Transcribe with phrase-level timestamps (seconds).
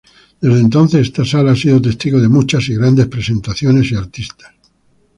[0.41, 4.51] Desde entonces, esta sala ha sido testigo de muchas y grandes presentaciones y artistas.